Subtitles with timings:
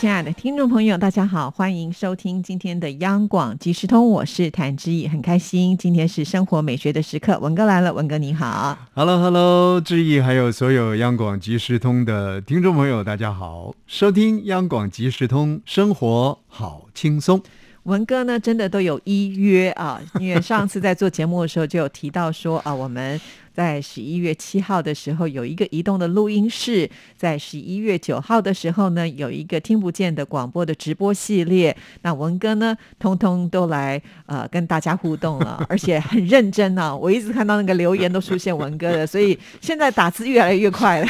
[0.00, 17.42] 亲爱的听众朋友，大家好，欢迎收听今天的央广即时通，我是谭志毅，很开心，今天是生活美学的时刻，文哥来了，文哥你好，Hello Hello，志毅还有所有央广即时通的听众朋友，大家好，收听央广即时通，生活好轻松。
[17.82, 23.20] 文哥呢，真的都有依约啊，因为上次在做节目的时候就有提到说啊，我们
[23.58, 31.76] 在十一月七号的时候有一个移动的录音室，在十一月九号的时候呢，有一个听不见的广播的直播系列。
[32.02, 36.96] 那文哥呢，通通都来呃跟大家互动了，而且很认真呢。
[36.96, 41.08] 我一直看到那个留言都出现文哥的，所以现在打字越来越快了。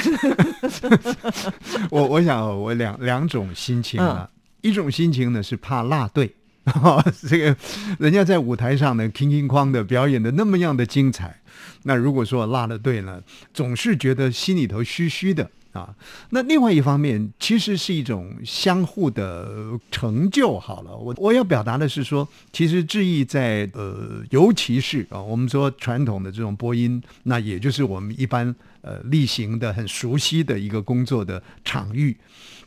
[1.93, 4.27] 我我想我两两种心情啊，
[4.63, 6.35] 一种心情呢是怕落队。
[7.29, 7.57] 这个
[7.99, 11.41] 人家在舞台上呢，哐哐哐的表演的那么样的精彩，
[11.83, 15.95] 那如果说落了队呢，总是觉得心里头虚虚的啊。
[16.31, 20.59] 那另外一方面，其实是一种相互的成就。
[20.59, 32.17] 好了，我我要表达的是说，其实志毅在呃，尤其是啊，我们说传统的这种播音，那也就是我们一般呃例行的很熟悉的一个工作的场域，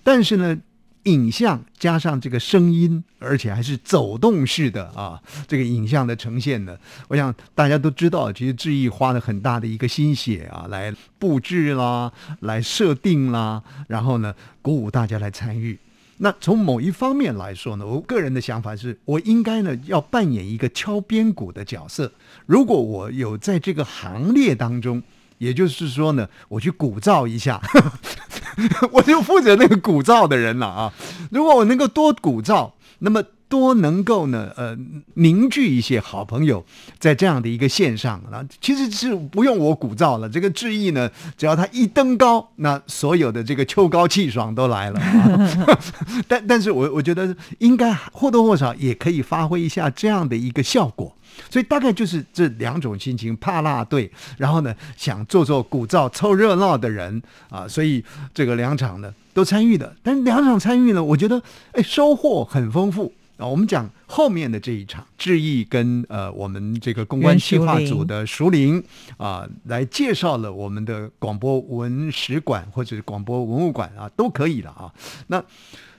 [0.03, 0.57] 但是呢。
[1.03, 15.79] 影像加上这个声音，而且还是走动式的啊，这个影像的呈现呢，我想大家都知道，其实志毅花了很大的一个心血啊，来布置啦，来设定啦，然后呢，鼓舞大家来参与。
[16.17, 22.11] 那从某一方面来说呢，我个人的想法是，我应该呢要扮演一个敲边鼓的角色。
[22.45, 25.01] 如果我有在这个行列当中，
[25.41, 27.59] 也就是说呢，我去鼓噪一下。
[28.91, 30.93] 我就负责那个鼓噪的人了啊！
[31.31, 34.77] 如果我能够多鼓噪，那么多能够呢，呃，
[35.15, 36.65] 凝聚一些好朋友，
[36.97, 40.29] 在这样的一个线上，那其实是不用我鼓噪了。
[40.29, 45.01] 这个志毅呢，只要他一登高，那所有的这个秋高气爽都来了。
[46.29, 51.13] 但但是我我觉得应该或多或少也可以发挥一下这样的一个效果。
[51.49, 57.67] 所以大概就是这两种心情：怕落队，然后呢想做做鼓噪、凑热闹的人啊。
[57.67, 58.03] 所以
[58.33, 61.41] 这个两场呢都参与的，但两场参与呢，我觉得
[61.73, 63.11] 哎收获很丰富
[63.41, 63.47] 啊。
[63.47, 68.81] 我们讲后面的这一场，志毅跟呃我们这个公关计划组的熟林
[69.17, 74.93] 啊，来介绍了我们的广播文史馆或者是广播文物馆啊，都可以了啊。
[75.27, 75.39] 那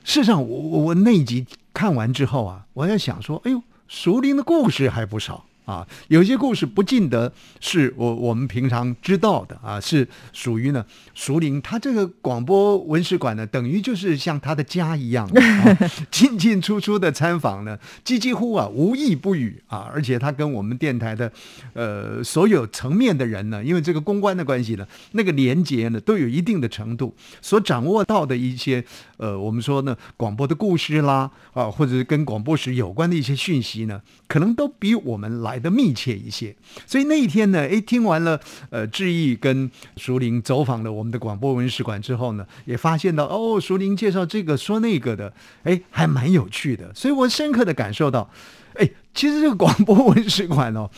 [0.04, 3.60] 事实上，我我那一集看完之后啊，我在想说，哎呦。
[3.88, 5.44] 熟林的故事还不少。
[5.64, 10.84] 啊，有些故事不尽得是我我们平常知道的啊，是属于呢
[11.14, 11.62] 熟龄。
[11.62, 15.30] 他这个广播文史馆呢，等于就是像他的家一样，
[16.10, 19.88] 进进出出的参访呢，几几乎啊无一不语啊。
[19.94, 21.30] 而且他跟我们电台的
[21.74, 28.84] 呃所有层面的人呢，因为这个公关的关系呢，那个连接呢都有一定的程度，所掌握到的一些
[29.16, 35.51] 呃我们说呢广播的故事啦啊，或者是跟广播史有关的一些讯息呢，可能都比我们来。
[35.52, 36.54] 来的密切一些，
[36.86, 38.40] 所以那一天呢，哎，听完了
[38.70, 45.30] 呃志毅跟熟林走访了我们的广播文史馆之后呢，也发现到哦，熟林介绍这个说那个的，
[45.64, 48.30] 哎，还蛮有趣的，所以我深刻的感受到，
[48.76, 50.88] 哎，其实这个广播文史馆哦，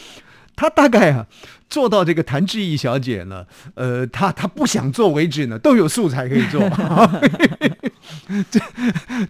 [0.55, 1.27] 他大概啊
[1.69, 3.45] 做到这个谭志毅小姐呢，
[3.75, 6.61] 呃，他他不想做为止呢，都有素材可以做，
[8.53, 8.61] 这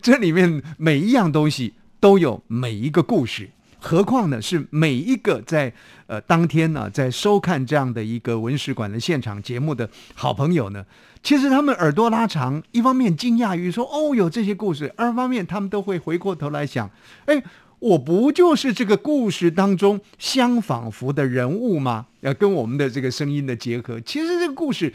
[0.03, 3.49] 这里面每一样东西都有每一个故事。
[3.84, 5.71] 何况呢，是每一个在
[6.06, 10.83] 呃当天呢，在收看这样的一个文史馆的现场节目的好朋友呢，
[11.22, 16.91] 其实他们耳朵拉长，一方面惊讶于说哦有这些故事，二方面他们都会回过头来想，
[17.27, 17.43] 哎。
[17.79, 22.07] 我不就是这个故事当中相仿佛的人物吗？
[22.21, 24.91] 要跟我们的这个声音的结合，其实这个故事，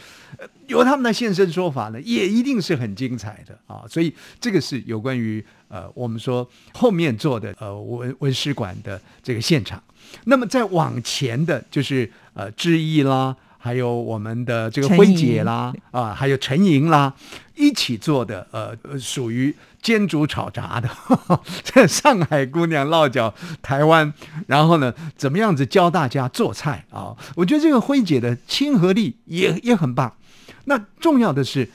[0.68, 3.86] 由他们的现身说法呢，也一定是很精彩的啊！
[3.88, 9.82] 所以这个是有关于呃，我们说后面做的呃文文史馆的这个现场。
[10.26, 13.36] 那么再往前的，就是呃志毅啦。
[13.60, 17.14] 还有我们的这个辉姐啦，啊，还有陈莹啦，
[17.56, 20.90] 一起做的，呃，属于煎煮炒炸的，
[21.64, 24.14] 在上海姑娘落脚台湾，
[24.48, 27.16] 然后呢，怎么样子教大家做菜啊？
[27.36, 30.14] 我觉得这个辉姐的亲和力也也很棒。
[30.66, 31.70] 那重要的是。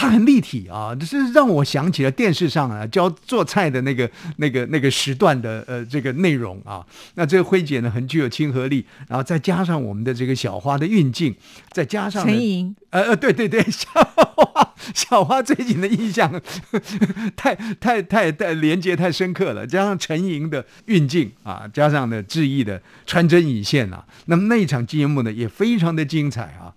[0.00, 6.86] 它很立体啊，这是让我想起了电视上啊教做菜的那个那个那个时段的呃这个内容啊。
[7.16, 11.34] 那这个辉姐呢很具有亲和力，然后再加上我们的这个小花的运镜，
[11.72, 16.40] 再加上陈莹，呃呃对对对， 小花小花最近的印象
[17.34, 26.70] 太太太太连接太深刻了，加上陈莹的运镜啊，加上呢志毅的穿针引线啊，那么那一场节目呢也非常的精彩啊。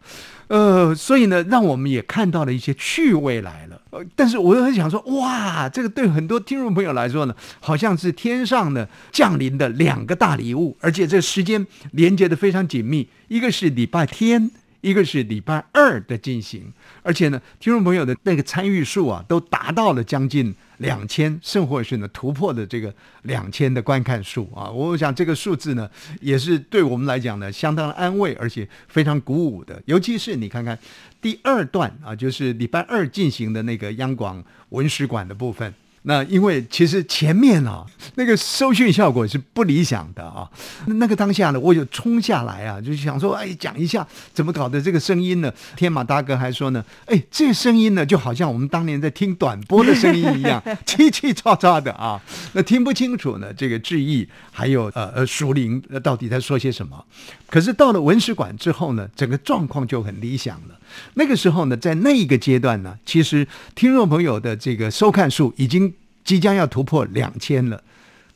[0.52, 3.82] 呃，所以呢，让我们也看到了一些趣味来了。
[3.92, 14.52] 呃，但是我又很想说，哇，这个对很多听众朋友来说呢，好像是天上的降临的两个大礼物，而且这时间连接的非常紧密，一个是礼拜天。
[14.82, 22.94] 一个是礼拜二的进行，而且呢，听众朋友的那个参与数啊，都达到了将近两千，甚或是呢突破的这个
[23.24, 24.70] 两千的观看数啊。
[24.70, 25.90] 我想这个数字呢，
[26.20, 29.82] 也是对我们来讲呢，相当的安慰，而且非常鼓舞的。
[29.86, 30.78] 尤其是你看看
[31.22, 35.74] 第二段啊，就是礼拜二进行的那个央广文史馆的部分。
[36.04, 40.50] 那因为其实前面啊，那个收讯效果是不理想的啊。
[40.88, 45.54] 那个当下呢，我就冲下来啊，就想说，哎，讲一下怎么搞的这个声音呢？
[45.76, 52.20] 天马大哥还说呢，哎，这个声音呢，就好像我们当年在听短波的声音一样，叽叽喳喳的啊，
[52.54, 53.54] 那听不清楚呢。
[53.54, 57.06] 这个志毅还有呃呃熟林到底在说些什么？
[57.48, 60.80] 可是到了文史馆之后呢，整个状况就很理想了。
[61.14, 65.94] 那个时候呢，在那一个阶段呢，其实听众朋友的这个收看数已经
[66.24, 67.84] 即将要突破两千了。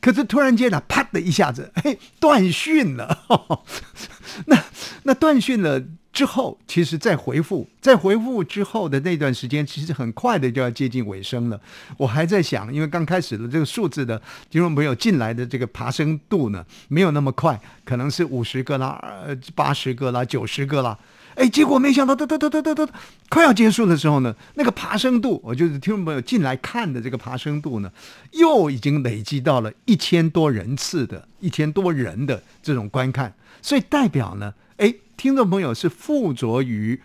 [0.00, 3.24] 可是突然间呢，啪的一下子，嘿，断讯了。
[4.46, 4.62] 那
[5.04, 5.82] 那断讯了
[6.12, 11.60] 之后，其实再回复，再回复之后的那段时间，其实很快的就要接近尾声了。
[11.96, 20.96] 我还在想，因为刚开始的这个数字的听众朋友进来的这个爬升度呢，没有那么快，可能是五十个啦，呃，八十个啦，九十个啦。
[21.36, 22.88] 哎，结果没想到，哒哒哒哒哒哒，
[23.28, 27.92] 快要结束的时候呢，那个爬升度，我就是听众朋友进来看的这个爬升度呢，
[28.32, 36.98] 又已经累积到了一千多人次的一千多人的这种观看，所以代表呢，哎，听众朋友是附着于，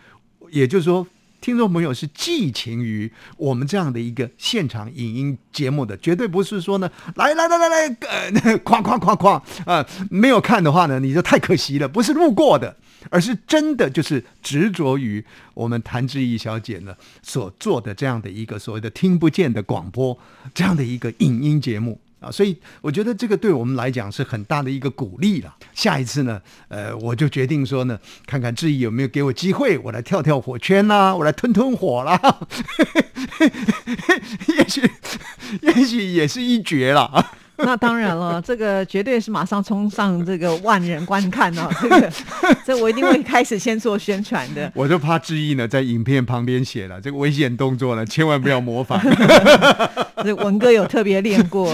[0.49, 1.05] 也就是说，
[1.41, 7.97] 听众朋友是寄情于我们这样的一个现场影音节目的，绝对不是说呢，来来来来来，
[8.45, 12.77] 呃，夸夸夸夸啊，没有看的话呢，你就太可惜了，不是路过的。
[13.09, 20.18] 而是真的就是执着于我们谭志毅小姐呢所做的这样的一个所谓的听不见的广播
[20.53, 25.56] 这样的一个影音节目啊，所以我觉得这个对我们来讲是很大的一个鼓励了。
[25.74, 32.21] 下一次呢，呃，我就决定说呢，看看志毅有没有给我机会，我来跳跳火圈啦，我来吞吞火啦，
[34.56, 34.92] 也许
[35.62, 37.31] 也许也是一绝了。
[37.65, 42.11] 那当然了，这个绝对是马上冲上这个万人观看哦，这个
[42.65, 44.71] 这我一定会开始先做宣传的。
[44.75, 48.99] 我就怕志毅呢，在影片旁边写了这个危险动作呢，千万不要模仿。
[50.23, 51.73] 这文哥有特别练过。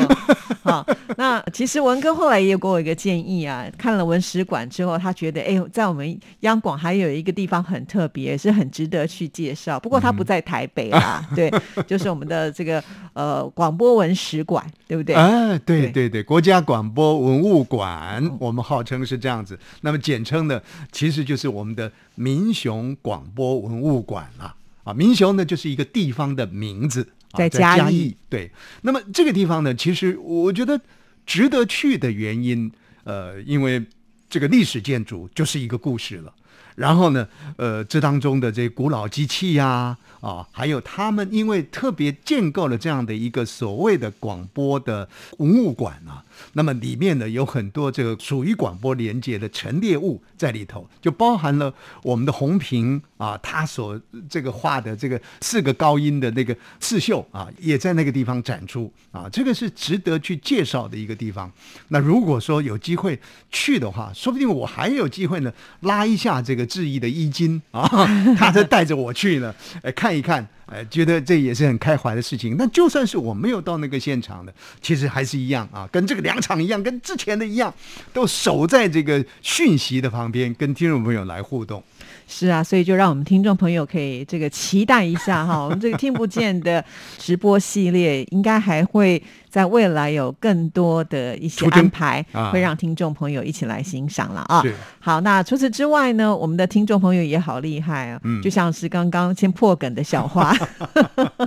[0.63, 0.86] 好，
[1.16, 9.80] 那其实文哥后来也有给我一个建议啊，看了文史馆之后，他觉得哎，在我们央广还有一个地方很特别，是很值得去介绍。
[9.80, 11.51] 不过他不在台北啦，对，
[11.86, 12.83] 就是我们的这个
[13.13, 15.16] 呃广播文史馆，对不对？
[15.16, 19.58] 啊，对对对对，国家广播文物馆，我们号称是这样子。
[19.82, 24.56] 那么简称呢，其实就是我们的民雄广播文物馆了。
[24.84, 27.02] 啊，民雄呢就是一个地方的名字。
[27.32, 28.50] 啊在嘉义，对。
[28.82, 30.80] 那么这个地方呢，其实我觉得
[31.26, 32.72] 值得去的原因，
[33.04, 33.86] 呃，因为
[34.30, 36.34] 这个历史建筑就是一个故事了。
[36.78, 37.28] 然后呢，
[37.58, 46.24] 呃，这当中的这古老机器呀，啊，还有他们因为特别建构了这样的一个所谓的广播的文物馆啊。
[46.54, 61.52] 那么里面呢有很多这个属于广播连接的陈列物在里头，就包含了我们的红屏啊，他所这个画的这个四个高音的那个刺绣啊，也在那个地方展出啊，这个是值得去介绍的一个地方。
[61.88, 63.19] 那如果说有机会
[63.50, 67.88] 去的话，说不定我还有机会呢，拉一下这个致意的衣襟啊，
[68.38, 70.47] 他就带着我去了，哎看一看。
[70.68, 72.57] 哎，觉得这也是很开怀的事情。
[72.59, 77.74] 那就算是我没有到那个现场的，其实还是一样啊，跟这个两场一样，跟之前的一样，
[78.12, 81.81] 都守在这个讯息的旁边，跟听众朋友来互动。
[82.28, 86.84] 是啊，所以就让我们听众朋友可以这个期待一下哈， 我们这个听不见的
[87.18, 94.62] 直播系列，应该还会在未来有更多的一些安排，会让听众朋友一起来欣赏了啊。
[95.00, 100.54] 好，那除此之外呢，我们的听众朋友也好厉害啊，就像是刚刚先破梗的小花，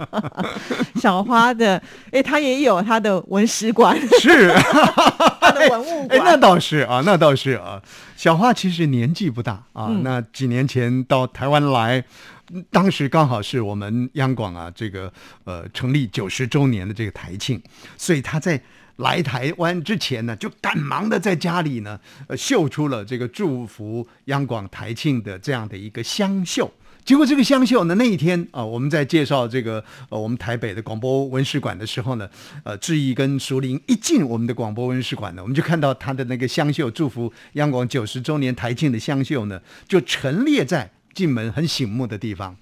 [0.97, 4.51] 小花的，哎，他也有他的文史馆，是
[5.41, 7.83] 他的文物馆，那倒是啊，那倒是啊。
[8.17, 10.70] 小花其实年纪不大啊，那几年。
[10.71, 12.05] 前到台湾来，
[12.71, 15.13] 当时刚好是我们央广啊这个
[15.43, 17.61] 呃成立九十周年的这个台庆，
[17.97, 18.63] 所以他在
[18.97, 21.99] 来台湾之前呢，就赶忙的在家里呢，
[22.29, 26.73] 呃，绣出了这个祝福央广台庆的这样的一个香绣。
[27.11, 32.31] 结果这个香秀呢，那一天啊，我们在介绍这个呃我们台北的广播文史馆的时候呢，
[32.63, 42.57] 呃，志毅跟淑玲一进我们的广播文史馆呢，我们就看到他的那个香秀祝福央广九十周年台庆的香秀呢，就陈列在进门很醒目的地方。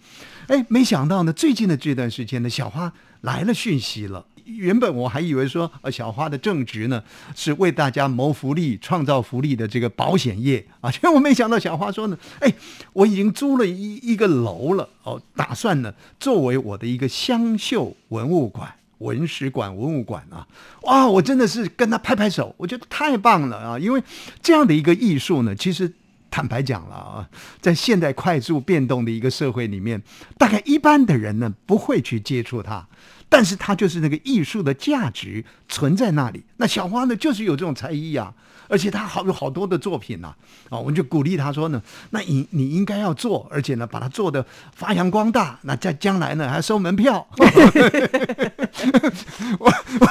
[0.47, 2.91] 哎，没想到呢，最近的这段时间呢，小花
[3.21, 4.25] 来了讯息了。
[4.57, 7.03] 原本我还以为说，呃，小花的正职呢
[7.37, 12.53] 是为大家谋福利、创造福利的这个保险业啊，结果我没想到小花说呢，哎，
[12.93, 20.47] 我已经租了一一个楼了，哦，打算呢作为我的一个湘绣文物馆、文史馆、文物馆啊，
[20.83, 24.03] 哇，我真的是跟他拍拍手，我觉得太棒了啊，因为
[24.43, 25.93] 这样的一个艺术呢，其实。
[26.31, 27.29] 坦白讲了啊，
[27.61, 30.03] 在现代快速变动的一个社会里面，
[30.37, 32.87] 大概一般的人呢不会去接触它，
[33.29, 36.45] 但是它就是那个艺术的价值存在那里。
[36.59, 38.35] 那小花呢，就是有这种才艺啊。
[38.71, 40.35] 而且她好有好多的作品呐，
[40.69, 44.45] 啊，我们就鼓励她说呢，那你你应该要做，而且呢，把它做的
[44.75, 47.27] 发扬光大，那在将来呢还收门票。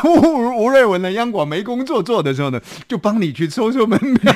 [0.03, 4.33] 吴吴瑞文呢，央广没工作做的时候呢，就帮你去收收门票。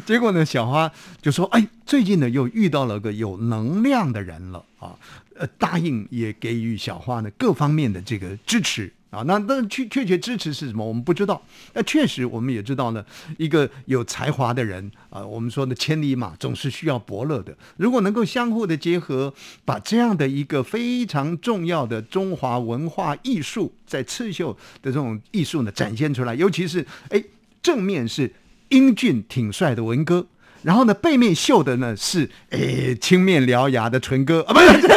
[0.06, 0.90] 结果呢，小花
[1.20, 4.94] 就说：“哎，最近呢又遇到了个有能量的人了啊，
[5.36, 10.86] 呃，答应也给予小花呢各方面的这个支持。”啊，那那确确切支持是什么？
[10.86, 11.40] 我们不知道。
[11.72, 13.02] 那确实，我们也知道呢。
[13.38, 17.56] 一个有才华的人啊，我们说的千里马总是需要伯乐的。
[17.78, 19.32] 如果能够相互的结合，
[19.64, 24.52] 把这样的一个非常重要的中华文化艺术，在刺绣
[24.82, 27.24] 的这种艺术呢展现出来，尤其是哎
[27.62, 28.30] 正面是
[28.68, 30.26] 英俊挺帅的文哥，
[30.62, 34.88] 然后呢背面绣的呢是哎青面獠牙的纯哥啊，不是。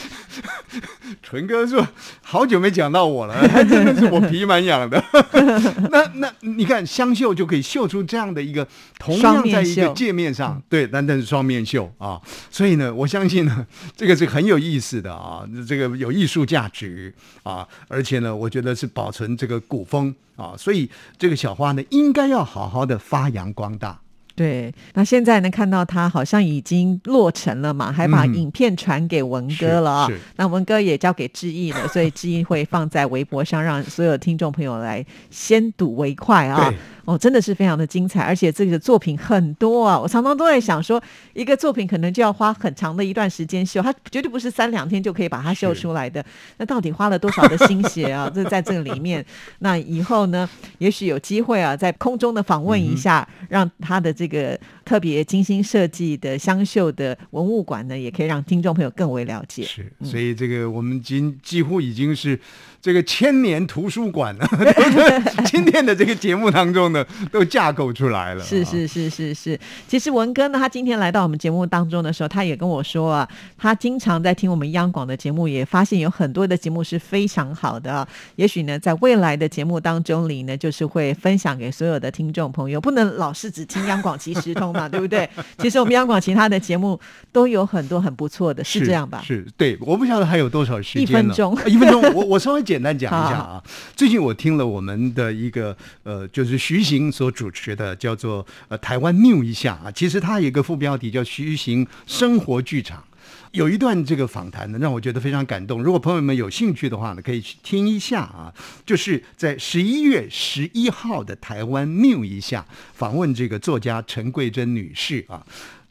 [1.21, 1.87] 纯哥说
[2.21, 5.03] ：“好久没讲到我了， 真的是我皮蛮痒的。
[5.91, 8.67] 那那你看香绣就可以绣出这样的一个，
[8.99, 12.19] 同样在一个界面上，对，但但是双面绣啊。
[12.49, 13.65] 所以呢，我相信呢，
[13.95, 17.13] 这个是很有意思的啊，这个有艺术价值
[17.43, 20.53] 啊，而且呢，我觉得是保存这个古风啊。
[20.57, 23.99] 所以这个小花呢，应该要好好的发扬光大。”
[24.35, 30.07] 对，那现在呢，看到他好像已经落成了嘛，还把影片传给文哥了啊。
[30.37, 36.73] 那文哥也交给志毅了，所以志毅会放在微博上，让所有听众朋友来先睹为快啊。
[37.05, 39.99] 哦，真的是非常的精彩，而且这个作品很多啊！
[39.99, 41.01] 我常常都在想说，
[41.33, 46.23] 一个作品可能就要花很长的一段时间绣，它绝对不是三两天就可以把它绣出来的。
[46.57, 48.31] 那到底花了多少的心血啊？
[48.33, 49.23] 这在这个里面，
[49.59, 59.63] 那以后呢，也许有机会啊，在空中的访问一下，让他的这这个特别精心设计的湘绣的文物馆呢，也可以让听众朋友更为了解。
[59.63, 62.39] 是，所以这个我们今几乎已经是。
[62.83, 64.45] 这个千年图书馆了，
[65.47, 68.43] 今天的这个节目当中呢，都架构出来了。
[68.43, 69.57] 是是是是是。
[69.87, 78.05] 其实文哥呢，他今天来到我们节目当中的时候，他也跟我说啊，他经常在听我们央广的节目，也发现有很多的节目是非常好的。
[78.35, 85.29] 也许呢，在未来的节目当中里呢，就是会分享给所有的听众朋友，不能老是只听央广即时通嘛， 对不对？
[85.59, 86.99] 其实我们央广其他的节目
[87.31, 89.21] 都有很多很不错的，是这样吧？
[89.25, 93.63] 是对，我不晓得还有多少时间一分钟，一分钟，我我 稍微简单讲一下啊。
[93.95, 99.91] 最近我听了我们的一个呃，就是徐行所主持的，叫做呃台湾 new 一下啊。
[99.91, 103.03] 其实它有一个副标题叫徐行生活剧场，
[103.51, 105.83] 有一段这个访谈呢，让我觉得非常感动。
[105.83, 108.53] 如果朋友们有兴趣的话呢，可以去听一下啊。
[108.85, 115.45] 就是在十一月十一号的台湾 new 一下访问这个作家陈桂珍女士啊。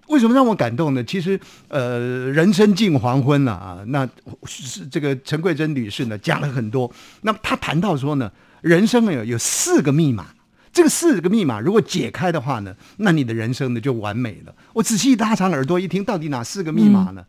[0.09, 1.03] 为什么让我感动呢？
[1.05, 1.99] 其实，呃，
[2.33, 3.83] 人生近黄昏了啊。
[3.87, 4.07] 那
[4.45, 6.93] 是这个陈桂珍女士呢讲了很多。
[7.23, 10.27] 那么她谈到说呢，人生有有四个密码，
[10.73, 14.55] 这个四个密码如果解开的话呢，那你的人生呢就完美了。
[14.73, 17.25] 我仔细拉长耳朵一听，到底哪四个密码呢？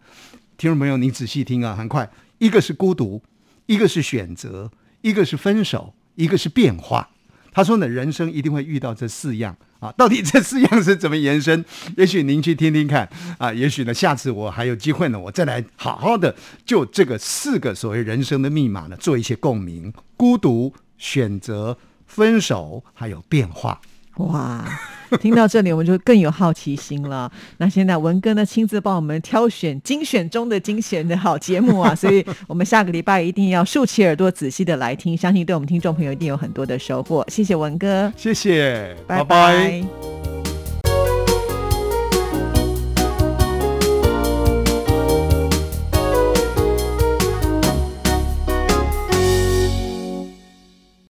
[0.57, 3.21] 听众朋友，你仔细听啊，很快，一个是孤独，
[3.65, 4.71] 一个是选择，
[5.01, 7.09] 一个是分手，一个是变化。
[7.51, 9.55] 他说呢，人生一定会遇到这四样。
[9.79, 11.65] 啊，到底这四样是怎么延伸？
[11.97, 16.33] 也许您去听听看啊，也许呢，下次我还有机会呢，我再来好好的
[16.65, 21.77] 就这个四个所谓人生的密码呢，做一些共鸣：孤独、选择、
[22.13, 23.81] 分手，还有变化。
[24.17, 24.63] 哇，
[25.19, 27.31] 听到这里，我们就更有好奇心了。
[27.57, 37.25] 那现在文哥呢，亲自帮我们挑选精选中的精选的好节目啊， 所以我们下个礼拜一定要竖起耳朵，仔细的来听，相信对我们听众朋友一定有很多的收获。
[37.27, 40.32] 谢谢文哥，谢谢，拜拜。